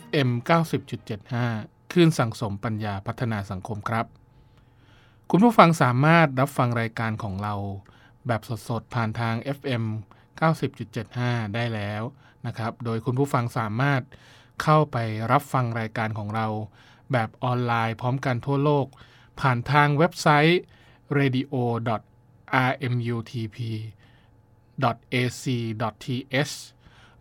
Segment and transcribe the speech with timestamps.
[0.00, 0.28] FM
[1.20, 4.06] 90.75คลื่นสังสมปัญญาพัฒนาสังคมครับ
[5.30, 7.54] คุณผู้ฟังสามารถรับฟังรายการของเรา
[8.26, 9.84] แบบสดๆ ผ่านทาง FM
[10.74, 12.02] 90.75 ได้แล้ว
[12.46, 14.02] นะครับ โดยคุณผู้ฟังสามารถ
[14.62, 14.96] เข้าไป
[15.32, 16.46] รับฟังรายการของเรา
[17.12, 18.86] แบบออนไลน์พร้อมกันทั่วโลก
[19.40, 20.60] ผ่านทางเว็บไซต์
[21.18, 21.54] radio
[22.70, 23.58] rmutp
[25.14, 26.54] ac.th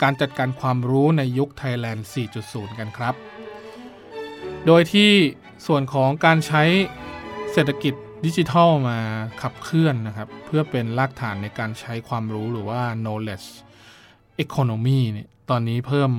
[0.03, 2.02] การจัดการความรู้ในยุค Thailand
[2.41, 3.16] 4.0 กันครับ
[4.66, 5.12] โดยที่
[5.68, 6.64] ส่วนของการใช้
[7.52, 7.94] เศรษฐกิจ
[8.25, 9.00] ดิจิทัลมา
[9.41, 13.50] ขับเคลื่อนนะครับ เพื่อเป็นรากฐานในการใช้ความรู้หรือว่า knowledge
[14.44, 16.12] economy เนี่ยตอนนี้เพิ่ม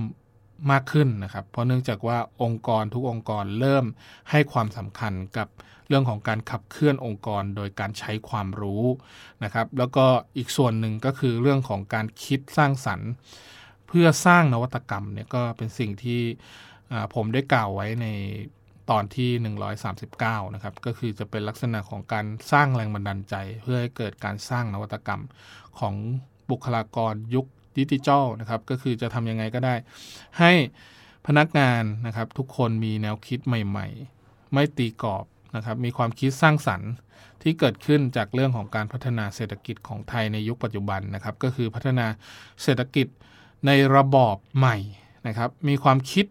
[0.71, 3.84] มากขึ้นนะครับ เพราะเนื่องจากว่าองค์กรทุกองค์กรเริ่ม
[4.31, 5.49] ให้ความสำคัญกับ
[5.89, 8.84] เรื่องของการขับเคลื่อนองค์กรโดยการใช้ความรู้
[9.45, 10.06] นะครับ แล้วก็
[10.37, 13.11] อีกส่วนหนึ่งก็คือเรื่องของการคิดสร้างสรรค์
[13.89, 16.21] เพื่อสร้างนวัตกรรมเนี่ยก็เป็นสิ่งที่
[17.15, 18.06] ผมได้กล่าวไว้ใน
[18.91, 19.31] ตอนที่
[19.93, 25.22] 139 นะครับ ก็คือจะเป็นลักษณะของการสร้างแรงบันดาลใจ เพื่อให้เกิดการสร้างนวัตกรรม
[25.78, 25.95] ของ
[26.50, 27.47] บุคลากรยุค
[27.79, 29.75] ดิจิทัลนะครับก็คือจะทำยังไงก็ได้
[30.39, 30.53] ให้
[31.27, 33.87] พนักงานนะครับทุกคนมีแนวคิดใหม่
[34.21, 35.25] ๆ ไม่ตีกรอบ
[35.57, 36.91] นะครับมีความคิดสร้างสรรค์
[37.43, 42.07] ที่เกิดขึ้นจากเรื่องของการพัฒนาเศรษฐกิจของไทยในยุคปัจจุบันนะครับ ก็คือพัฒนา
[42.63, 43.07] เศรษฐกิจ
[43.67, 44.77] ในระบอบใหม่
[45.27, 46.27] นะครับ มีความคิด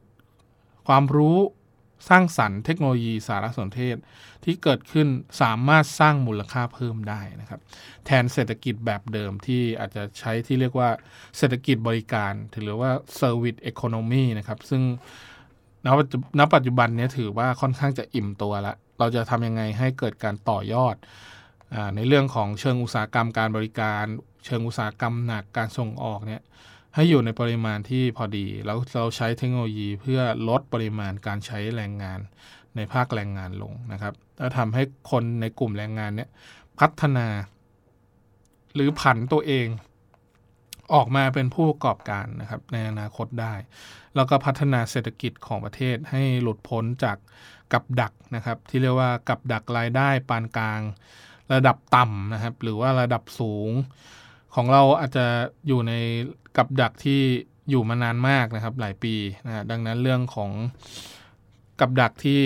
[0.88, 1.38] ความรู้
[2.09, 3.95] สร้างสรรค์เทคโนโลยีสารสนเทศ
[4.43, 5.07] ที่เกิดขึ้น
[5.41, 7.59] สามารถสร้างมูลค่าเพิ่มได้นะครับ
[8.05, 10.89] แทนเศรษฐกิจแบบเดิมที่อาจจะใช้ที่เรียกว่า
[11.37, 14.81] เศรษฐกิจบริการหรือว่า service economy นะครับ ซึ่ง
[16.39, 20.95] ณปัจจุบันนี้ถือว่าค่อนข้างจะอิ่มตัวละ เราจะทำยังไงให้เกิดการต่อยอด
[21.73, 24.03] อในเรื่องของเชิงอุตสาหกรรมการบริการ
[24.45, 26.41] เชิงอุตสาหกรรมหนักการส่งออกเนี่ย
[26.95, 32.19] ให้อยู่ในปริมาณที่พอดี แล้วเราใช้เทคโนโลยีเพื่อลดปริมาณการใช้แรงงาน
[32.75, 36.30] ในภาคแรงงานลงนะครับแล้วทำให้คนในกลุ่มแรงงานเนี่ย
[36.80, 37.27] พัฒนา
[38.75, 39.68] หรือผันตัวเอง
[40.94, 43.53] ออกมาเป็นผู้ประกอบการนะครับ ในอนาคตได้
[44.15, 47.18] แล้วก็พัฒนาเศรษฐกิจของประเทศให้หลุดพ้นจาก
[47.74, 50.81] กับดักนะครับ ที่เรียกว่ากับดักรายได้ปานกลาง
[51.53, 53.71] ระดับต่ำนะครับ หรือว่าระดับสูง
[54.55, 55.25] ของเราอาจจะ
[55.67, 55.93] อยู่ใน
[56.57, 57.21] กับดักที่
[57.69, 59.15] อยู่มานานมากนะครับ หลายปี
[59.45, 60.51] นะดังนั้นเรื่องของ
[61.79, 62.41] กับดักที่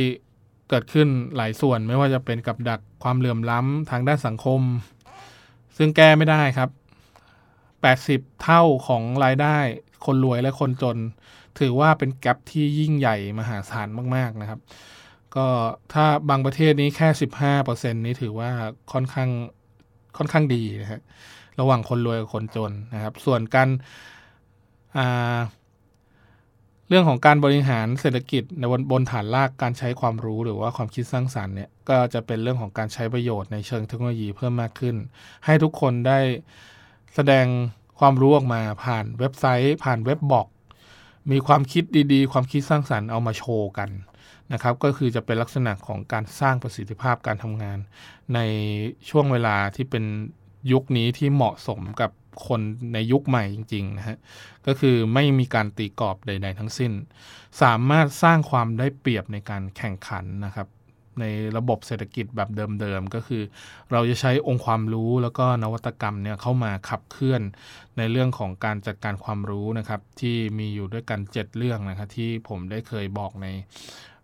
[0.70, 4.62] เกิดขึ้นหลายส่วนไม่ว่าจะเป็นกับดักความเหลื่อมล้ำทางด้านสังคม
[5.78, 6.70] ซึ่งแก้ไม่ได้ครับ
[7.76, 9.58] 80 เท่าของรายได้
[10.06, 10.98] คนรวยและคนจน
[11.60, 14.60] ถือว่าเป็นแกลบที่ยิ่งใหญ่มหาศาลมาก ๆนะครับ
[15.36, 15.48] ก็
[15.94, 17.08] ถ้าบางประเทศนี้แค่
[17.50, 18.50] 15%นี้ถือว่า
[18.92, 19.30] ค่อนข้าง
[20.18, 21.02] ค่อนข้างดีนะฮะ
[21.60, 23.70] ระหว่างคนรวยกับคนจนนะครับ ส่วนการ
[26.90, 34.96] เรื่องของการบริหารเศรษฐกิจในบนบนฐานรากการใช้ความรู้หรือว่าความคิดสร้างสารรค์เนี่ยก็จะเป็นเรื่องของการใช้ประโยชน์ในเชิงเทคโนโลยีเพิ่มมากขึ้น
[35.46, 36.20] ให้ทุกคนได้
[37.16, 37.46] แสดง
[38.00, 40.48] ความรู้ออกมาผ่านเว็บไซต์ ผ่านเว็บบอก
[41.32, 41.84] มีความคิด
[42.14, 43.90] ดีๆ ความคิดสร้างสารรค์เอามาโชว์กัน
[44.54, 47.80] นะครับ ก็คือจะเป็นลักษณะของการสร้างประสิทธิภาพการทำงาน
[48.34, 48.40] ใน
[49.10, 50.04] ช่วงเวลาที่เป็น
[50.72, 52.12] ยุคนี้ที่เหมาะสมกับ
[52.48, 52.62] คน
[52.94, 54.18] ในยุคใหม่จริงๆนะฮะ
[54.68, 56.92] ก็คือไม่มีการตีกรอบใด ๆ ทั้งสิ้น
[57.62, 60.68] สามารถสร้างความได้เปรียบในการแข่งขันนะครับ
[61.20, 61.26] ใน
[61.58, 62.50] ระบบเศรษฐกิจแบบ
[62.82, 63.44] เดิมๆก็คือ
[63.92, 67.42] เราจะใช้องค์ความรู้แล้วก็นวัตกรรมเนี่ยเข้ามาขับเคลื่อน
[67.98, 73.48] ในเรื่องของการจัดการความรู้นะครับ ที่มีอยู่ด้วยกัน 7 เรื่องนะครับที่ผมได้เคยบอกใน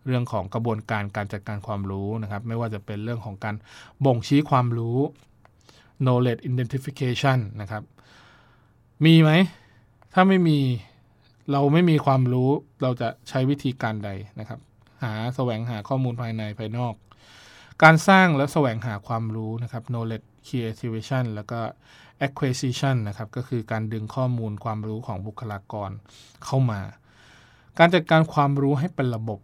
[0.06, 3.56] เรื่องของกระบวนการการจัดการความรู้นะครับ ไม่ว่าจะเป็นเรื่องของการ
[4.06, 5.00] บ่งชี้ความรู้
[6.04, 7.84] knowledge identification นะครับ
[9.06, 9.32] มีไหม
[10.14, 10.60] ถ้าไม่มี
[11.52, 12.50] เราไม่มีความรู้
[12.82, 14.10] เราจะใช้วิธีการใด
[14.40, 14.60] นะครับ
[15.04, 16.94] หาแสวงหาข้อมูลภายในภายนอก
[17.84, 21.60] การสร้างและแสวงหาความรู้นะครับ knowledge creation แล้วก็
[22.28, 25.92] acquisition นะครับ ก็คือการดึงข้อมูลความรู้ของบุคลากร
[26.46, 26.82] เข้ามา
[27.80, 29.40] การจัดการความรู้ให้เป็นระบบ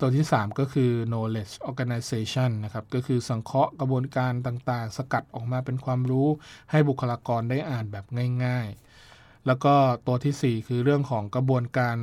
[0.00, 6.28] ตัวที่ 3 ก็คือ knowledge organization นะครับ ก็คือสังเคราะห์กระบวนการต่างๆ สกัดออกมาเป็นความรู้
[6.70, 8.04] ให้บุคลากรได้อ่านแบบ
[8.44, 8.68] ง่าย
[9.06, 9.74] ๆ แล้วก็
[10.06, 11.96] ตัวที่ 4 คือเรื่องของกระบวนการ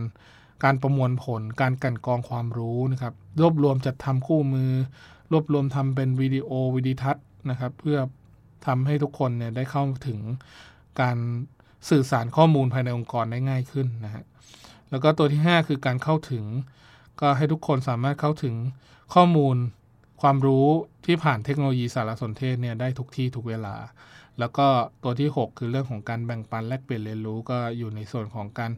[0.64, 4.72] การประมวลผล การกันกองความรู้นะครับ รวบรวมจัดทำคู่มือ
[5.32, 7.98] รวบรวมทำเป็นวิดีโอวิดีทัศน์นะครับ เพื่อ
[8.66, 10.20] ทำให้ทุกคนเนี่ยได้เข้าถึง
[11.02, 11.18] การ
[11.90, 14.24] สื่อสารข้อมูลภายในองค์กรได้ง่ายขึ้นนะฮะ
[14.90, 16.46] แล้วก็ตัวที่ 5 คือการเข้าถึง
[17.22, 18.56] ก็ให้ทุกคนสามารถเข้าถึง
[19.14, 19.58] ข้อมูล
[20.22, 20.68] ความรู้
[21.06, 23.76] ที่ผ่านเทคโนโลยีสารสนเทศเนี่ยได้ทุกที่ทุกเวลา
[24.40, 24.68] แล้วก็
[25.04, 28.72] ตัวที่ 6 คือเรื่องของการแบ่งปันแลกเปลี่ยนเรียนรู้ก็อยู่ในส่วนของการ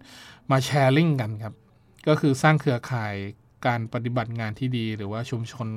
[0.52, 1.54] มาแชร์ลิงกันครับ
[2.08, 3.14] ก็คือสร้างเครือข่าย
[3.68, 5.68] การปฏิบัติงานที่ดี หรือว่าชุมชน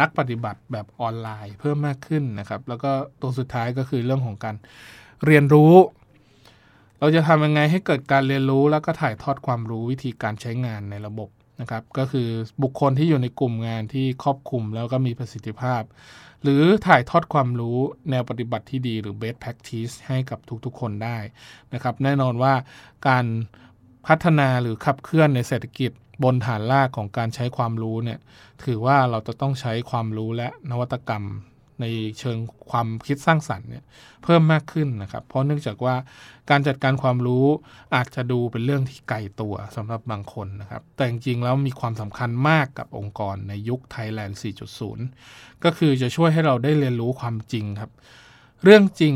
[0.00, 2.90] นักปฏิบัติแบบออนไลน์เพิ่มมากขึ้นนะครับ แล้วก็
[3.22, 4.56] ตัวสุดท้ายก็คือเรื่องของการ
[5.26, 5.74] เรียนรู้
[6.98, 11.28] เราจะทำยังไงให้เกิดการเรียนรู้แล้วก็ถ่ายทอดความรู้วิธีการใช้งานในระบบ
[11.60, 12.28] นะครับก็คือ
[12.62, 15.82] บุคคลที่อยู่ในกลุ่มงานที่ครอบคลุมแล้วก็มีประสิทธิภาพ
[16.42, 17.78] หรือถ่ายทอดความรู้
[18.10, 21.18] แนวปฏิบัติที่ดีหรือ best practice ให้กับทุกๆคนได้
[21.74, 22.54] นะครับแน่นอนว่า
[23.08, 23.24] การ
[24.06, 25.90] พัฒนาหรือขับเคลื่อนในเศรษฐกิจ
[26.24, 28.18] บนฐานรากของการใช้ความรู้เนี่ย
[28.64, 31.24] ถือว่าเราจะต้องใช้ความรู้และนวัตกรรม
[31.80, 31.86] ใน
[32.18, 32.38] เชิง
[32.70, 33.84] ความคิดสร้างสรรค์เนี่ย
[34.24, 35.94] เพิ่มมากขึ้นนะครับ เพราะเนื่องจากว่า
[36.50, 37.46] การจัดการความรู้
[37.94, 44.38] อาจจะดูเป็นเรื่องที่ไกลตัวสำหรับบางคนนะครับ แต่จริงๆแล้วมีความสำคัญมากกับองค์กรในยุคไทยแลนด์
[45.00, 47.90] 4.0 ก็คือจะช่วยให้เราได้เรียนรู้ความจริงครับ
[48.64, 49.14] เรื่องจริง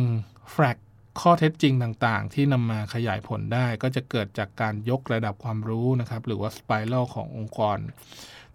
[0.53, 0.79] แฟก
[1.21, 7.79] ข้อเท็จจริงต่างๆ ที่นำมาขยายผลได้ ก็จะเกิดจากการยกระดับความรู้นะครับ หรือว่าสไปรัลขององค์กร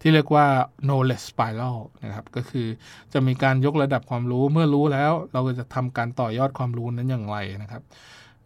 [0.00, 0.46] ที่เรียกว่า
[0.86, 2.66] knowledge spiral นะครับก็คือ
[3.12, 7.82] จะมีการยกระดับความรู้เมื่อรู้แล้ว เราก็จะทำการต่อยอดความรู้นั้นอย่างไรนะครับ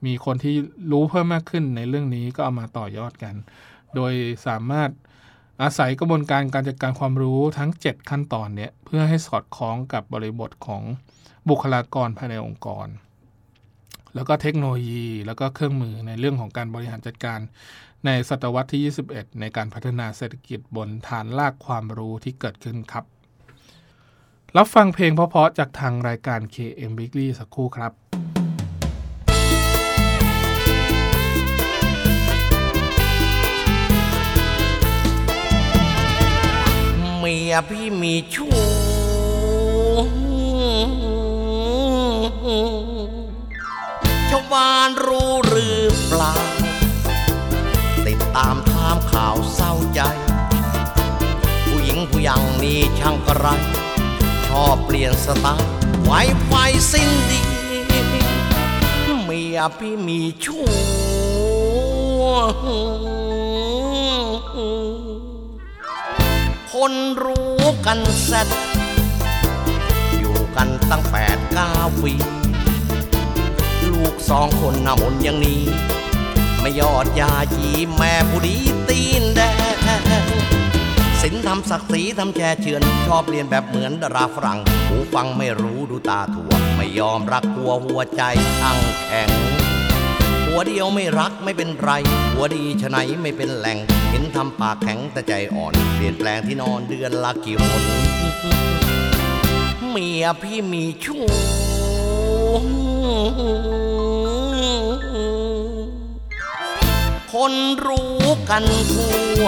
[0.06, 0.54] มีคนที่
[0.90, 3.34] รู้เพิ่มมากขึ้นในเรื่องนี้ก็เอามาต่อยอดกัน
[3.94, 4.12] โดย
[4.46, 4.90] สามารถ
[5.62, 10.82] อาศัยกระบวนการการจัดการความรู้ทั้ง 7 ขั้นตอนเนี้ยเพื่อให้สอดคล้องกับบริบทของ
[11.48, 12.86] บุคลากรภายในองค์กร
[14.14, 17.40] แล้วก็เทคโนโลยี แล้วก็เครื่องมือในเรื่องของการบริหารจัดการ
[18.06, 23.04] ในศตวรรษที่ 21 ในการพัฒนาเศรษฐกิจบนฐานรากความรู้ที่เกิดขึ้นครับ
[24.56, 27.92] รับฟังเพลงเพราะๆจากทางรายการ KM Weekly สักครู่ครับ
[37.18, 38.69] เมียพี่มีชู้
[53.00, 53.46] ช่างกระไร
[54.46, 55.70] ชอบเปลี่ยนสไตล์
[56.04, 56.12] ไว
[56.46, 56.52] ไฟ
[56.92, 57.42] สิ้นดี
[59.22, 60.64] เมียพี่มีชู้
[66.72, 66.92] คน
[67.24, 68.48] รู้กันเสร็จ
[70.18, 72.12] อยู่กันตั้งแปดเก้าปี
[73.90, 75.62] ลูกสองคนนำมนอย่างนี้
[76.60, 78.56] ไม่ยอดยาจีแม่ผู้ดี
[78.88, 79.40] ตีนแด
[80.22, 80.26] ง
[81.24, 88.22] ศิลธรรมศักดิ์ศรีทำแช่เชือนชอบเรียนแบบเหมือนดาราฝรั่งหูฟังไม่รู้ดูตาถั่ว ไม่ยอมรักกลัวหัวใจ
[88.62, 89.30] อังแข็ง
[90.46, 91.90] หัวเดียวไม่รักไม่เป็นไร
[92.32, 93.78] หัวดีชะไหนไม่เป็นแหล่ง
[94.10, 97.82] เห็นทำปากแข็งแต่ใจอ่อน เปลี่ยนแปลงที่นอนเดือนละกี่หน
[99.90, 101.22] เมียพี่มีชู้
[107.32, 107.52] คน
[107.86, 108.62] รู้กัน
[108.92, 109.12] ทั่
[109.42, 109.46] ว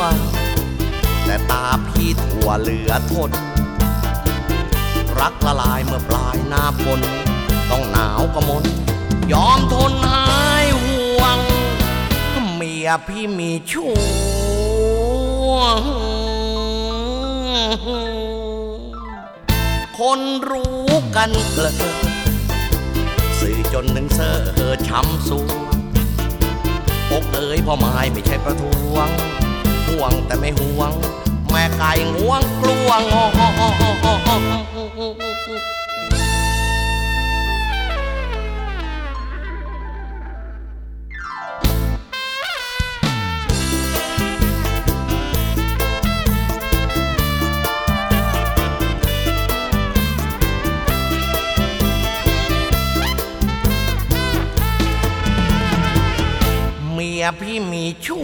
[1.32, 3.30] แต่ตาพี่ถั่วเหลือทน
[5.20, 7.00] รักละลายเมื่อปลายหน้าฝน
[7.70, 8.64] ต้องหนาวกระมน
[9.32, 10.26] ยอมทนหา
[10.64, 11.38] ยห่วง
[12.54, 13.92] เมียพี่มีชู้
[19.98, 20.20] คน
[20.50, 20.86] รู้
[21.16, 21.72] กันเกลอ
[23.40, 25.48] สื่อจนหนึ่งเซ่อเฮอช้ำสูง
[27.12, 29.10] อกเอ๋ยพ่อไม้ไม่ใช่ประท้วง
[30.02, 30.92] วงแต่ไม่ห่วง
[31.50, 33.02] แม่ไก่ง่วงกลวง
[56.92, 58.22] เมียพี่มีชู้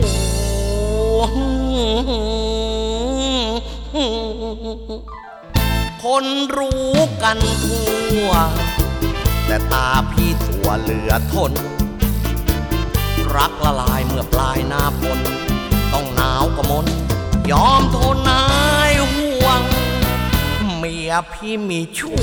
[6.04, 6.24] คน
[6.58, 6.92] รู้
[7.22, 8.30] กันทั่ว
[9.46, 11.52] แต่ตาพี่ถั่วเหลือทน
[13.36, 15.18] รักละลายเมื่อปลายหน้าฝน
[15.92, 16.86] ต้องหนาวกระมน
[17.50, 18.44] ยอมทนนา
[18.90, 19.60] ยห่วง
[20.76, 22.18] เมียพี่มีชู้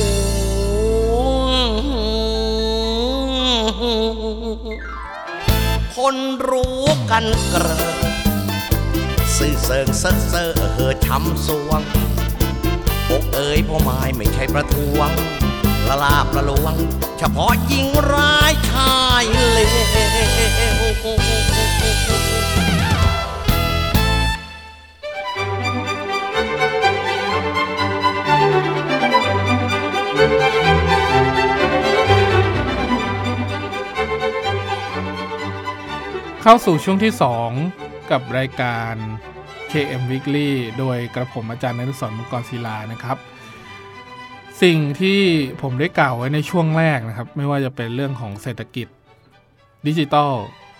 [5.96, 6.16] คน
[6.50, 6.82] รู้
[7.12, 8.14] กันเกลอ
[9.38, 11.82] ซื่อเสิงเซ่อเซ่อเฮอช้ำสวง
[13.10, 15.10] อกเอ๋ยพ่อไม้ไม่ใช่ประท้วง
[15.89, 16.75] ละลาบละลวง
[17.20, 19.75] เฉพาะยิงร้ายชายเลว
[36.42, 38.94] เข้าสู่ช่วงที่ 2 กับรายการ
[39.72, 43.18] KM Weekly โดยกระผมอาจารย์นฤศรมังกรศิลานะครับ
[44.62, 45.22] สิ่งที่
[45.62, 48.88] ผมได้กล่าวไว้ในช่วงแรกนะครับ ไม่ว่าจะเป็นเรื่องของเศรษฐกิจ
[49.88, 50.34] ดิจิตอล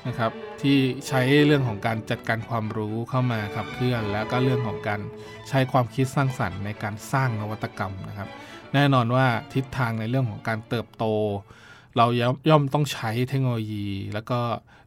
[0.08, 0.77] นะครับ ที่
[1.08, 5.01] ใช้เรื่องของการจัดการความรู้เข้ามาขับเคลื่อน แล้วก็เรื่องของการ
[5.50, 8.29] ใช้ความคิดสร้างสรรค์ในการสร้างนวัตกรรมนะครับ
[8.74, 11.05] แน่นอนว่าทิศทางในเรื่องของการเติบโต
[11.98, 14.39] เราย่อมย่อมต้องใช้เทคโนโลยี แล้วก็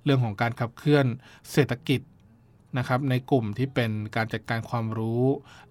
[0.04, 1.04] เรื่องของการขับเคลื่อน
[1.52, 2.00] เศรษฐกิจ
[2.76, 5.24] นะครับในกลุ่มที่เป็นการจัดการความรู้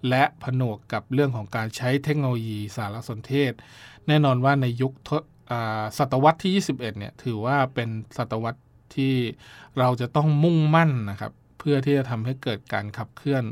[0.09, 3.51] และผนวกกับเรื่องของการใช้เทคโนโลยีสารสนเทศ
[4.07, 4.93] แน่นอนว่าในยุค
[5.97, 8.61] ศตวรรษที่ 21 เนี่ยถือว่าเป็นศตวรรษ
[8.95, 9.15] ที่
[9.79, 13.43] เราจะต้องมุ่งมั่นนะครับเพื่อที่จะทำให้เกิดการขับเคลื่อน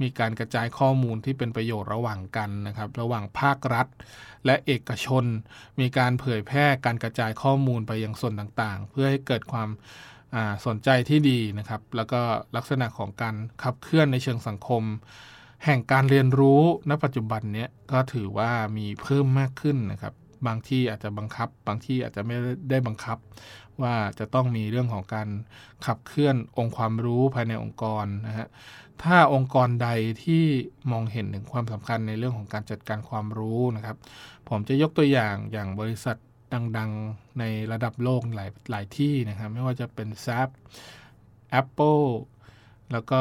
[0.00, 3.86] มีการกระจายข้อมูลที่เป็นประโยชน์ระหว่างกันนะครับ ระหว่างภาครัฐ
[4.46, 5.24] และเอกชน
[5.80, 9.68] มีการเผยแพร่การกระจายข้อมูลไปยังส่วนต่างๆ เพื่อให้เกิดความ
[10.66, 12.20] สนใจที่ดีนะครับ แล้วก็
[12.56, 14.82] ลักษณะของการขับเคลื่อนในเชิงสังคม
[15.64, 20.14] แห่งการเรียนรู้ณปัจจุบันเนี้ยก็ถือว่ามีเพิ่มมากขึ้นนะครับ
[20.46, 22.36] บางที่อาจจะบังคับ บางที่อาจจะไม่
[22.70, 23.18] ได้บังคับ
[23.82, 25.28] ว่าจะต้องมีเรื่องของการ
[25.86, 28.46] ขับเคลื่อนองค์ความรู้ภายในองค์กรนะฮะ
[29.02, 29.88] ถ้าองค์กรใด
[30.24, 30.44] ที่
[30.90, 33.96] มองเห็นถึงความสำคัญในเรื่องของการจัดการความรู้นะครับ
[34.48, 36.16] ผมจะยกตัวอย่างอย่างบริษัท
[36.78, 40.48] ดังๆ ในระดับโลกหลายหลายที่นะครับ ไม่ว่าจะเป็น s a p
[41.60, 42.04] Apple
[42.92, 43.20] แล้วก็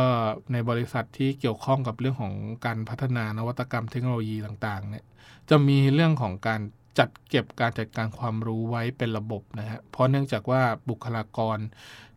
[0.52, 2.34] ในบริษัทที่เกี่ยวข้องกับเรื่องของ
[2.66, 5.06] การพัฒนานวัตกรรมเทคโนโลยีต่างๆ เนี่ย
[5.50, 6.62] จะมีเรื่องของการ
[7.00, 11.58] จัดเก็บการจัดการความรู้ไว้เป็นระบบนะฮะ เพราะเนื่องจากว่าบุคลากร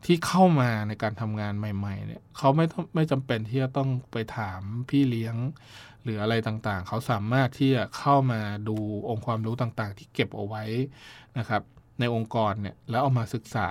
[0.04, 5.34] ที่เข้ามาในการทำงานใหม่ ๆ เนี่ยเขาไม่ต้องไม่จำเป็นที่จะต้องไปถามพี่เลี้ยง
[6.06, 8.76] หรืออะไรต่างๆ เขาสามารถที่จะเข้ามาดู
[9.08, 10.64] องค์ความรู้ต่างๆ ที่เก็บเอาไว้
[11.38, 11.62] นะครับ
[12.00, 13.68] ในองค์กรเนี่ยแล้วเอามาศึกษา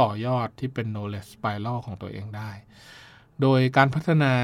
[0.00, 2.50] ต่อยอดที่เป็น knowledge spiral ของตัวเองได้
[3.42, 4.34] โดยการพัฒนา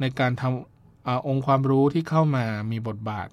[0.00, 3.28] ในการทำอองค์ความรู้ที่เข้ามามีบทบาท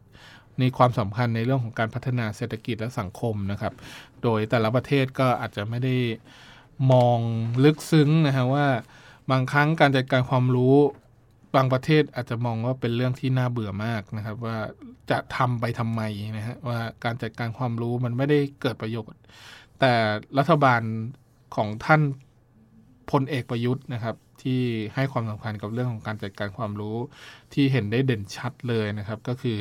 [0.59, 3.73] ในความสำคัญในเรื่องของการพัฒนาเศรษฐกิจและสังคมนะครับ
[4.23, 5.95] โดยแต่ละประเทศก็อาจจะไม่ได้
[6.91, 7.19] มอง
[7.63, 8.67] ลึกซึ้งนะฮะว่า
[9.31, 10.75] บางครั้งการจัดการความรู้
[11.55, 14.57] บางประเทศอาจจะมองว่าเป็นเรื่องที่น่าเบื่อมากนะครับ ว่า
[15.11, 16.01] จะทำไปทำไม
[16.37, 19.19] นะฮะว่าการจัดการความรู้มันไม่ได้เกิดประโยชน์
[19.79, 19.93] แต่
[20.37, 20.81] รัฐบาล
[21.55, 22.01] ของท่าน
[23.11, 24.61] พลเอกประยุทธ์นะครับ ที่
[24.95, 26.97] ให้ความสำคัญกับเรื่องของการจัดการความรู้
[27.53, 29.57] ที่เห็นได้เด่นชัดเลยนะครับ ก็คือ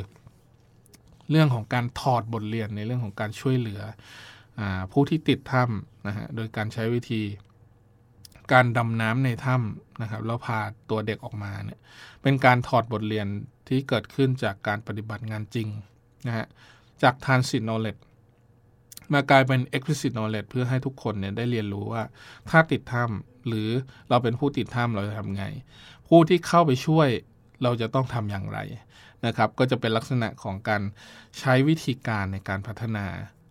[1.30, 3.82] เรื่องของการถอดบทเรียนในเรื่องของการช่วยเหลือ
[4.58, 4.60] อ
[4.92, 7.22] ผู้ที่ติดถ้ำนะฮะโดยการใช้วิธี
[8.52, 10.58] การดำน้ำในถ้ำนะครับแล้วพา
[10.90, 11.78] ตัวเด็กออกมาเนี่ย
[12.22, 13.26] เป็นการถอดบทเรียน
[13.68, 15.68] ที่เกิดขึ้นจากการปฏิบัติงานจริง
[16.26, 16.46] นะฮะ
[17.02, 18.00] จาก transit knowledge
[19.12, 22.02] มากลายเป็น explicit knowledge เพื่อให้ทุกคนเนี่ยได้เรียนรู้ว่า
[22.50, 23.68] ถ้าติดถ้ำหรือ
[24.08, 25.44] เราเป็นผู้ติดถ้ำเราจะทำไง
[26.08, 27.08] ผู้ที่เข้าไปช่วย
[27.62, 28.58] เราจะต้องทำอย่างไร
[29.26, 30.82] นะครับ ก็จะเป็นลักษณะของการ
[31.38, 33.06] ใช้วิธีการในการพัฒนา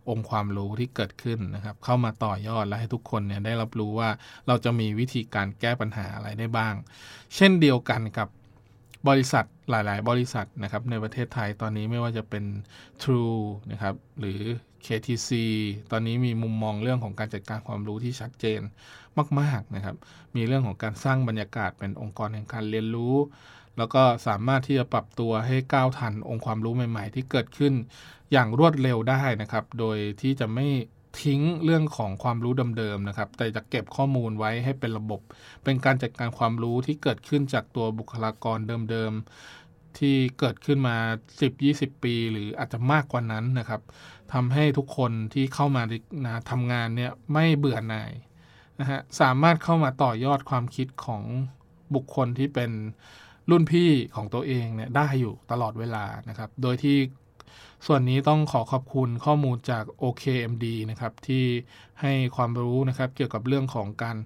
[0.10, 4.10] องค์ความรู้ที่เกิดขึ้นนะครับ เข้ามาต่อยอดและให้ทุกคนเนี่ยได้รับรู้ว่า
[4.48, 6.74] เราจะมีวิธีการแก้ปัญหาอะไรได้บ้าง
[7.36, 8.28] เช่นเดียวกันกับ
[9.10, 12.44] บริษัทหลาย ๆ บริษัทนะครับในประเทศไทยตอนนี้ไม่ว่าจะเป็น
[13.04, 13.40] True
[13.72, 14.40] นะครับหรือ
[14.86, 15.32] KTC
[15.92, 18.62] ตอนนี้มีมุมมองเรื่องของการจัดการความรู้ที่ชัดเจน
[19.40, 19.96] มาก ๆ นะครับ
[20.36, 23.16] มีเรื่องของการสร้างบรรยากาศเป็นองค์กรแห่งการเรียนรู้
[23.78, 27.74] แล้วก็สามารถที่จะปรับตัวให้ก้าวทันองค์ความรู้ใหม่ ๆ ที่เกิดขึ้น
[28.32, 30.68] อย่างรวดเร็วได้นะครับ โดยที่จะไม่
[31.22, 35.22] ทิ้งเรื่องของความรู้เดิมๆนะครับ แต่จะเก็บข้อมูลไว้ให้เป็นระบบ
[35.64, 38.58] เป็นการจัดการความรู้ที่เกิดขึ้นจากตัวบุคลากร
[38.90, 40.98] เดิมๆ ที่เกิดขึ้นมา
[41.50, 43.82] 10-20 ปี หรืออาจจะมากกว่านั้นนะครับ
[44.34, 45.84] ทำให้ทุกคนที่เข้ามา
[46.26, 48.12] นะทำงานเนี่ยไม่เบื่อหน่าย
[48.80, 51.24] นะฮะ สามารถเข้ามาต่อยอดความคิดของ
[51.96, 52.72] บุคคลที่เป็น
[53.50, 56.98] รุ่นพี่ของตัวเองเนี่ยได้อยู่ตลอดเวลานะครับ โดยที่
[57.86, 61.46] ส่วนนี้ต้องขอขอบคุณข้อมูลจาก OKMD นะครับที่
[62.02, 64.18] ให้ความรู้นะครับเกี่ยวกับเรื่องของการ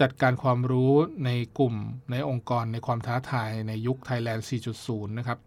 [0.00, 0.92] จัดการความรู้
[1.24, 1.74] ในกลุ่ม
[2.10, 4.42] ในองค์กรในความท้าทายในยุค Thailand
[4.78, 5.38] 4.0 นะครับ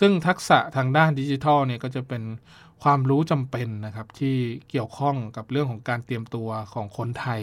[0.00, 2.22] ซึ่งทักษะทางด้านดิจิทัลเนี่ยก็จะเป็น
[2.82, 4.36] ความรู้จำเป็นนะครับที่
[4.70, 7.42] เกี่ยวข้องกับเรื่องของการเตรียมตัวของคนไทย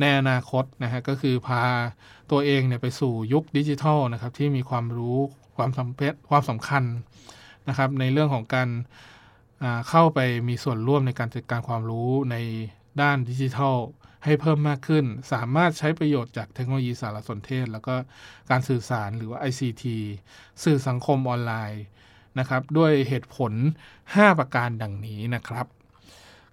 [0.00, 1.62] ในอนาคตนะฮะก็คือพา
[2.30, 5.18] ตัวเองเนี่ยไปสู่ยุคดิจิทัลนะครับที่มีความรู้
[5.56, 6.84] ความสำเพ็ความสำคัญ
[7.68, 8.68] นะครับในเรื่องของการ
[9.88, 12.36] เข้าไปมีส่วนร่วมในการจัดการความรู้ใน
[13.00, 13.76] ด้านดิจิทัล
[14.24, 17.94] ให้เพิ่มมากขึ้น สามารถใช้ประโยชน์จากเทคโนโลยีสารสนเทศ แล้วก็
[18.50, 19.84] การสื่อสารหรือว่า ICT
[20.64, 21.82] สื่อสังคมออนไลน์
[22.38, 23.52] นะครับ ด้วยเหตุผล
[24.00, 25.66] 5 ประการดังนี้นะครับ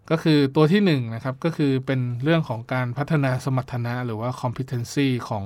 [0.10, 5.46] ก็คือตัวที่1นนะครับก็คือเป็นเรื่องของการพัฒนาสมรรถนะหรือว่า competency ของ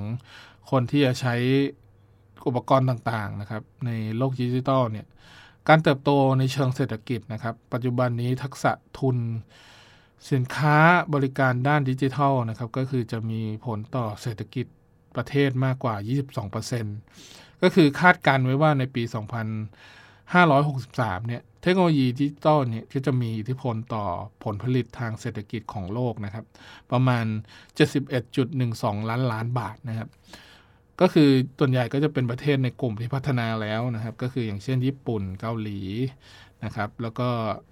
[0.71, 1.35] คนที่จะใช้
[2.47, 5.07] อุปกรณ์ต่างๆนะครับในโลกดิจิทัลเนี่ย
[5.67, 9.17] การเติบโตในเชิงเศรษฐกิจนะครับ ปัจจุบันนี้ทักษะทุน
[10.31, 10.77] สินค้า
[11.13, 14.65] บริการด้านดิจิทัลนะครับก็คือจะมีผลต่อเศรษฐกิจ
[15.15, 15.95] ประเทศมากกว่า
[16.79, 19.03] 22%ก็คือคาดการไว้ว่าในปี
[20.35, 24.05] 2563 เนี่ย เทคโนโลยีดิจิทัลเนี่ยก็จะมีอิทธิพลต่อ
[24.43, 26.45] ผลผลิตทางเศรษฐกิจของโลกนะครับ
[26.91, 27.25] ประมาณ
[28.17, 30.09] 71.12 ล้านล้านบาทนะครับ
[31.01, 35.79] ก็คือส่วนใหญ่ก็จะเป็นประเทศในกลุ่มที่พัฒนาแล้วนะครับ ก็คืออย่างเช่นญี่ปุ่นเกาหลี
[36.65, 37.29] นะครับ แล้วก็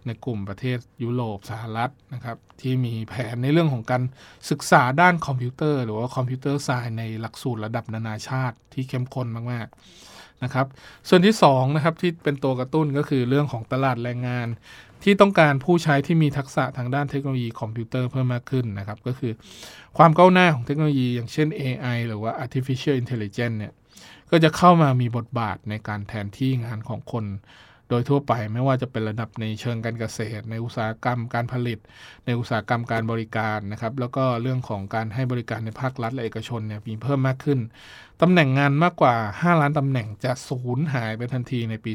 [0.08, 4.04] ในกลุ่มประเทศยุโรปสหรัฐนะครับ ที่มีแผนในเรื่องของการ
[4.50, 9.78] ศึกษาด้านคอมพิวเตอร์ หรือว่าคอมพิวเตอร์ไซน์ในหลักสูตรระดับนานาชาติที่เข้มข้นมากๆ
[10.44, 10.68] นะครับ
[11.10, 14.48] ส่วนที่2นะครับที่เป็นตัวกระตุ้นก็คือเรื่องของตลาดแรงงาน
[15.04, 19.32] ที่ต้องการผู้ใช้ที่มีทักษะทางด้านเทคโนโลยีคอมพิวเตอร์เพิ่มมากขึ้นนะครับ ก็คือ
[19.98, 23.74] ความก้าวหน้าของเทคโนโลยีอย่างเช่น AI หรือว่า artificial intelligence เนี่ย
[24.32, 27.26] ก็จะเข้ามามีบทบาทในการแทนที่งานของคน
[27.90, 31.80] โดยทั่วไปไม่ว่าจะเป็นระดับในเชิงการเกษตร ในอุตสาหกรรมการผลิต
[32.26, 37.60] ในอุตสาหกรรมการบริการนะครับ แล้วก็เรื่องของการให้บริการในภาครัฐและเอกชนเนี่ยมีเพิ่มมากขึ้น
[38.22, 41.92] ตำแหน่งงานมากกว่า 5 ล้านตำแหน่งจะสูญหายไปทันทีในปี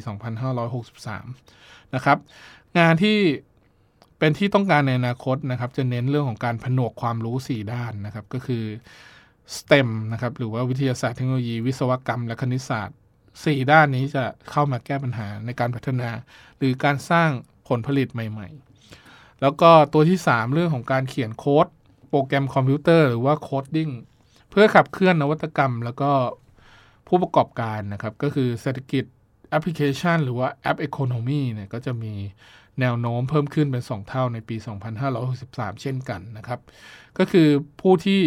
[0.77, 2.19] 2563 นะครับ
[2.79, 3.19] งานที่
[4.19, 8.65] เป็นที่ต้องการในอนาคตนะครับ จะเน้นเรื่องของการผนวกความรู้ 4 ด้านนะครับ ก็คือ
[9.57, 12.97] STEM นะครับ หรือว่าวิทยาศาสตร์เทคโนโลยี วิศวกรรม และคณิตศาสตร์
[13.39, 16.11] 4ด้านนี้จะเข้ามาแก้ปัญหาในการพัฒนา
[16.59, 17.31] หรือการสร้าง
[17.69, 18.49] ผลผลิตใหม่
[18.93, 21.67] ๆ แล้วก็ตัวที่ 3 เรื่องของการเขียนโค้ด
[22.09, 23.91] โปรแกรมคอมพิวเตอร์หรือว่า coding
[24.51, 26.11] เพื่อขับเคลื่อนนวัตกรรม แล้วก็
[27.09, 29.05] ผู้ประกอบการนะครับ ก็คือเศรษฐกิจ
[29.51, 32.15] แอปพลิเคชัน หรือว่า app economy เนี่ยก็จะมี
[32.81, 34.57] แนวโน้มเพิ่มขึ้นเป็น 2 เท่าในปี
[35.19, 36.61] 2563 เช่นกันนะครับ
[37.19, 37.49] ก็คือ
[37.81, 38.21] ผู้ที่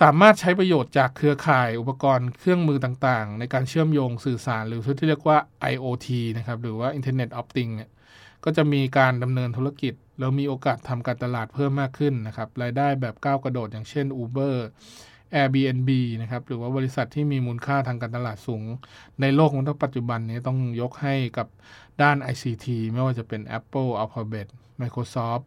[0.00, 5.38] สามารถใช้ประโยชน์จากเครือข่ายอุปกรณ์เครื่องมือต่างๆ ในการเชื่อมโยงสื่อสารหรือที่เรียกว่า
[5.72, 7.90] IoT นะครับหรือว่า Internet of Things เนี่ย
[8.44, 14.54] ก็จะมีการดำเนินธุรกิจ แล้วมีโอกาสทำการตลาดเพิ่มมากขึ้นนะครับรายได้แบบก้าวกระโดดอย่างเช่น Uber
[15.34, 15.90] Airbnb
[16.22, 18.62] นะครับหรือว่าบริษัทที่มีมูลค่าทางการตลาดสูง
[19.20, 21.46] ในโลกในปัจจุบันนี้ต้องยกให้กับ
[22.02, 24.46] ด้าน ICT ไม่ว่าจะเป็น Apple Alphabet
[24.80, 25.44] Microsoft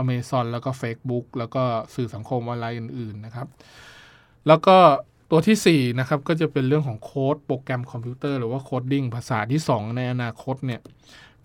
[0.00, 1.62] Amazon แล้วก็ Facebook แล้วก็
[1.94, 3.48] สื่อสังคมออนไลน์อื่น ๆ นะครับ
[4.46, 4.76] แล้วก็
[5.30, 10.80] ตัวที่4นะครับก็จะเป็นเรื่องของโค้ดโปรแกรมคอมพิวเตอร์หรือว่า coding ภาษาที่ 2 ในอนาคตเนี่ย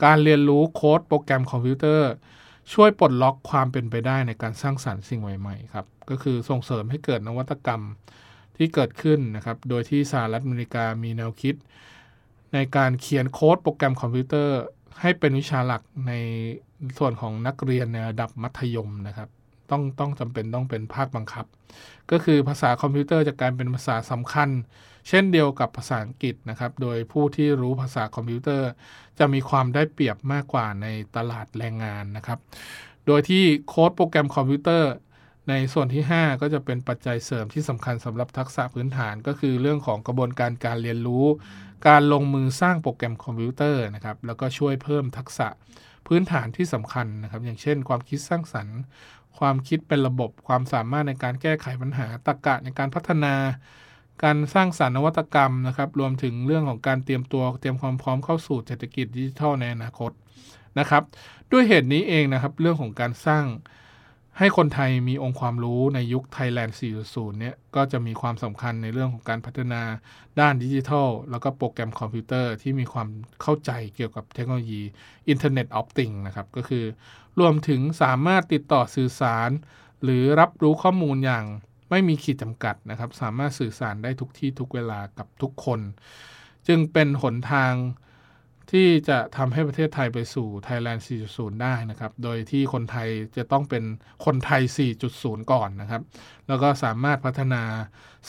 [0.03, 2.09] การเรียนรู้โค้ดโปรแกรมคอมพิวเตอร์
[2.73, 7.81] ช่วยปลดล็อกความเป็นไปได้ในการสร้างสรรค์สิ่งใหม่ๆครับก็คือส่งเสริมให้เกิดนวัตกรรม
[8.57, 11.55] ที่เกิดขึ้นนะครับโดยที่สหรัฐอเมริกามีแนวคิด
[12.53, 14.57] ในการเขียนโค้ดโปรแกรมคอมพิวเตอร์
[15.01, 16.13] ให้เป็นวิชาหลักใน
[16.97, 19.29] ส่วนของนักเรียนในระดับมัธยมนะครับ
[19.71, 21.45] ต้องต้องจำเป็นต้องเป็นภาคบังคับ
[22.11, 24.49] ก็คือภาษาคอมพิวเตอร์จะกลายเป็นภาษาสำคัญ
[25.09, 28.69] เช่นเดียวกับภาษาอังกฤษนะครับ โดยผู้ที่รู้ภาษาคอมพิวเตอร์
[29.19, 32.39] จะมีความได้เปรียบมากกว่าในตลาดแรงงานนะครับ
[33.05, 34.91] โดยที่โค้ดโปรแกรมคอมพิวเตอร์
[35.49, 41.25] ในส่วนที่ 5 ก็จะเป็นปัจจัยเสริมที่สำคัญสำหรับทักษะพื้นฐาน ก็คือเรื่องของกระบวนการการเรียนรู้
[41.87, 45.47] การลงมือสร้างโปรแกรมคอมพิวเตอร์นะครับแล้วก็ช่วยเพิ่มทักษะ
[46.07, 48.79] พื้นฐานที่สำคัญนะครับ อย่างเช่นความคิดสร้างสรรค์
[49.37, 53.33] ความคิดเป็นระบบ ความสามารถในการแก้ไขปัญหาตรรกะในการพัฒนา
[54.23, 60.11] การสร้างสารรค์นวัตกรรมนะครับ รวมถึงเรื่องของการเตรียมตัวเตรียมความพร้อมเข้าสู่เศรษฐกิจดิจิทัลในอนาคต
[60.79, 61.03] นะครับ
[61.51, 63.45] ด้วยเหตุนี้เองนะครับ เรื่องของการสร้าง
[64.41, 66.73] ให้คนไทยมีองค์ความรู้ในยุค Thailand
[67.05, 69.81] 4.0 เนี่ยก็จะมีความสำคัญในเรื่องของการพัฒนา
[70.39, 73.07] ด้านดิจิทัล แล้วก็โปรแกรมคอมพิวเตอร์ที่มีความ
[73.41, 74.81] เข้าใจเกี่ยวกับเทคโนโลยี
[75.33, 76.85] Internet of Things นะครับ ก็คือ
[77.39, 79.49] รวมถึงสามารถติดต่อสื่อสาร
[80.03, 81.45] หรือรับรู้ข้อมูลอย่าง
[81.89, 85.79] ไม่มีขีดจำกัดนะครับ สามารถสื่อสารได้ทุกที่ทุกเวลากับทุกคน
[86.67, 87.73] จึงเป็นหนทาง
[88.71, 91.01] ที่จะทำให้ประเทศไทยไปสู่ Thailand
[91.31, 93.83] 4.0 ได้นะครับ โดยที่คนไทยจะต้องเป็น
[94.25, 94.61] คนไทย
[95.07, 96.01] 4.0 ก่อนนะครับ
[96.47, 97.63] แล้วก็สามารถพัฒนา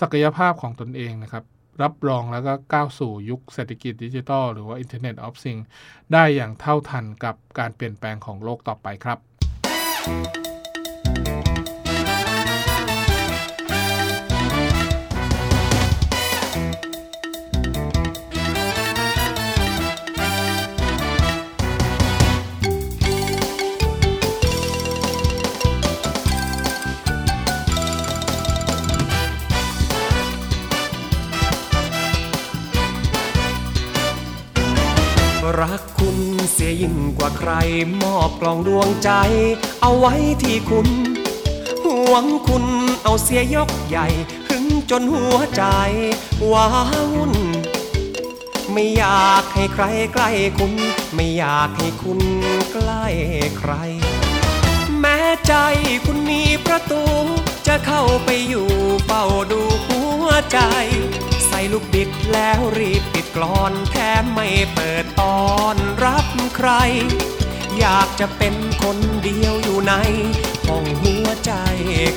[0.00, 1.44] ศักยภาพของตนเองนะครับ
[1.82, 5.64] รับรองแล้วก็ก้าวสู่ยุคเศรษฐกิจดิจิทัลหรือว่า Internet of Things
[6.12, 10.49] ได้อย่างเท่าทันกับการเปลี่ยนแปลงของโลกต่อไปครับ
[37.40, 37.52] ใคร
[38.02, 39.10] มอบกล่องดวงใจ
[39.80, 40.88] เอาไว้ที่คุณ
[41.84, 42.64] ห่วงคุณ
[43.02, 44.06] เอาเสียยกใหญ่
[44.48, 45.64] หึงจนหัวใจ
[46.50, 46.66] ว้า
[47.14, 47.34] วุ่น
[48.72, 50.72] ไม่อยากให้ใครใกล้คุณ
[51.14, 52.20] ไม่อยากให้คุณ
[52.72, 53.04] ใกล้
[53.58, 53.72] ใคร
[55.00, 55.54] แม้ใจ
[56.06, 57.04] คุณมีประตู
[57.66, 58.68] จะเข้าไปอยู่
[59.04, 60.58] เฝ้าดูหัวใจ
[61.46, 66.70] ใส่ลูกบิดแล้วรีบปิด กลอนแถมไม่เปิดตอนรับใคร
[67.78, 69.94] อยากจะเป็นคนเดียวอยู่ใน
[70.66, 71.52] ห้องหัวใจ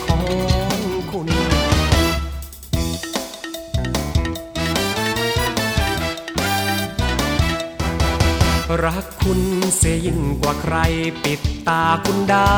[0.06, 0.23] ของ
[1.12, 1.30] คุณ
[8.86, 9.41] รักคุณ
[9.78, 10.76] เสียยิ่งกว่าใคร
[11.23, 12.58] ปิดตาคุณได้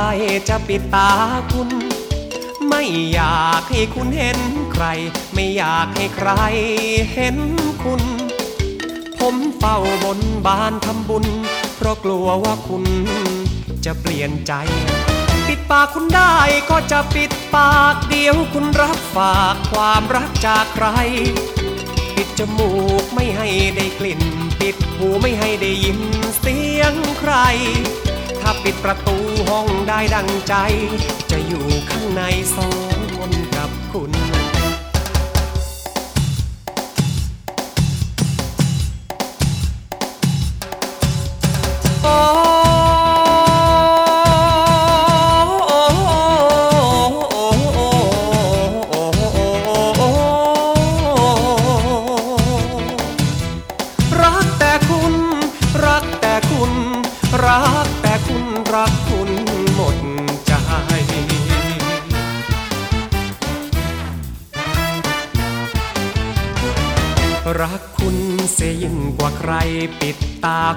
[0.49, 1.11] จะปิดตา
[1.51, 1.69] คุณ
[2.69, 4.39] ไม่อยากให้คุณเห็น
[4.73, 4.85] ใคร
[5.33, 6.29] ไม่อยากให้ใคร
[7.13, 7.37] เห็น
[7.83, 8.01] คุณ
[9.27, 11.25] ผมเฝ้าบนบานทำบุญ
[11.75, 12.85] เพราะกลัวว่าคุณ
[13.85, 14.53] จะเปลี่ยนใจ
[15.47, 16.35] ปิดปากคุณได้
[16.69, 20.87] ก็จะปิดปากเดียวคุณรับฝากความรักจากใคร
[22.15, 24.21] ปิดจมูกไม่ให้ได้กลิ่น
[24.59, 25.99] ปิดหูไม่ให้ได้ยิน
[26.39, 27.33] เสียงใคร
[28.41, 29.17] ถ้าปิดประตู
[29.49, 30.53] ห้องได้ดังใจ
[31.31, 32.21] จะอยู่ข้างใน
[32.55, 34.24] สองคนกับคุณ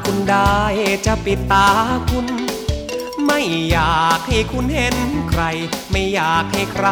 [0.05, 0.57] คุณได้
[1.07, 1.68] จะปิดตา
[2.11, 2.27] คุณ
[3.27, 4.96] ไม่อยากให้คุณเห็น
[5.31, 5.42] ใคร
[5.90, 6.87] ไม่อยากให้ใคร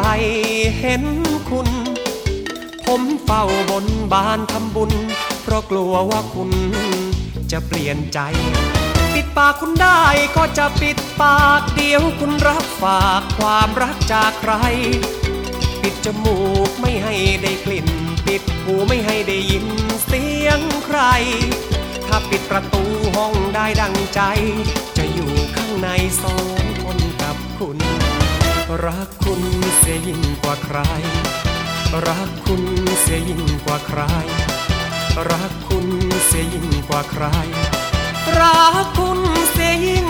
[0.79, 1.03] เห็น
[1.49, 1.67] คุณ
[2.85, 4.91] ผมเฝ้าบนบานทำบุญ
[5.43, 6.51] เพราะกลัวว่าคุณ
[7.51, 8.19] จะเปลี่ยนใจ
[9.13, 10.01] ปิดปากคุณได้
[10.35, 14.53] ก็จะปิดปากเดียวคุณรับฝากความรักจากใคร
[15.81, 16.37] ปิดจมู
[16.69, 17.87] กไม่ให้ได้กลิ่น
[18.25, 19.65] ปิดหูไม่ให้ได้ยิน
[20.05, 20.99] เสียงใคร
[22.07, 22.83] ถ้าปิดประตู
[23.15, 24.21] ห้องได้ดังใจ
[24.97, 25.89] จะอยู่ข้างใน
[26.23, 27.77] สองคนกับคุณ
[28.85, 29.41] รักคุณ
[29.77, 30.79] เสียยิ่งกว่าใคร
[32.07, 32.63] รักคุณ
[33.01, 34.01] เสียยิ่งกว่าใคร
[35.31, 35.87] รักคุณ
[36.25, 37.25] เสียยิ่งกว่าใคร
[38.39, 39.19] รักคุณ
[39.51, 40.07] เสียยิ่ง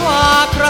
[0.00, 0.66] กว่าใคร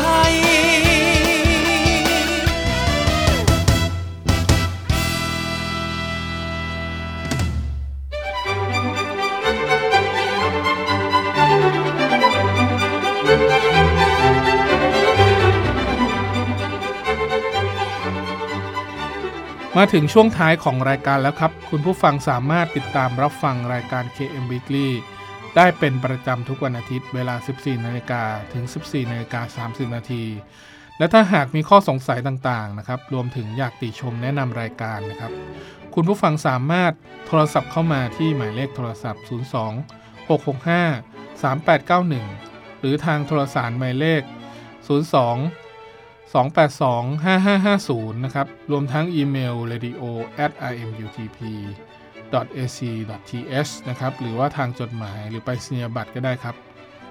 [19.79, 24.89] มาถึงช่วงท้ายของรายการแล้วครับ คุณผู้ฟังสามารถติดตามรับฟังรายการ KM Weekly
[25.57, 30.25] ได้เป็นประจำทุกวันอาทิตย์เวลา 14 นาฬิกาถึง 14 นาฬิกา 30 นาที
[30.99, 35.33] และถ้าหากมีข้อสงสัยต่างๆนะครับ รวมถึงอยากติชมแนะนำรายการนะครับ
[35.95, 36.93] คุณผู้ฟังสามารถ
[37.27, 39.31] โทรศัพท์เข้ามาที่หมายเลขโทรศัพท์ 02
[40.29, 44.23] 665 3891 หรือทางโทรสารหมายเลข
[44.93, 45.62] 02
[46.33, 50.05] 282 5550 นะครับ รวมทั้งอีเมล radio
[50.45, 51.39] at imutp
[52.57, 52.79] ac
[53.29, 56.57] th นะครับ หรือว่าทางจดหมายหรือไปสนียบัตรก็ได้ครับ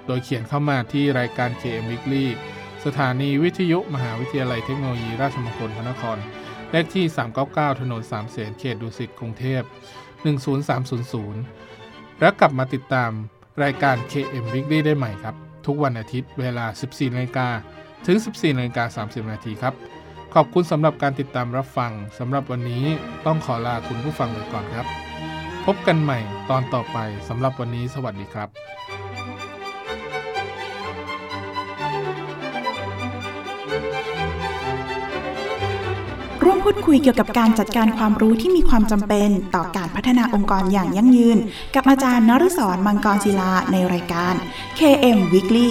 [0.06, 2.26] โดยเขียนเข้ามาที่รายการ KM Weekly
[2.84, 6.18] สถานีวิทยุมหาวิทยาลัยเทคโนโลยีราชมงคลพระนคร
[6.70, 7.06] เลขที่
[7.44, 9.62] 399 ถนนสามเสนเขตดุสิตกรุงเทพ
[10.56, 13.10] 10300 แล้วกลับมาติดตาม
[13.62, 15.34] รายการ KM Weekly ได้ใหม่ครับ
[15.66, 17.48] ทุกวันอาทิตย์เวลา 14นาฬิกา
[18.06, 19.74] ถึง 14นาฬิกา30 นาทีครับ
[20.34, 22.84] ขอบคุณสำหรับการติดตามรับฟังสำหรับวันนี้
[23.26, 24.86] ต้องขอลาคุณผู้ฟังไปก่อนครับ
[25.66, 26.18] พบกันใหม่
[26.50, 28.48] ตอนต่อไปสำหรับวันนี้สวัสดีครับ
[36.44, 41.38] ร่วมพูดคุยเกี่ยวกับการจัดการความรู้ที่มีความจำเป็นต่อการพัฒนาองค์กรอย่างยั่งยืน
[41.74, 44.34] กับอาจารย์นฤศรมังกรศิลาในรายการ
[44.78, 45.70] KM Weekly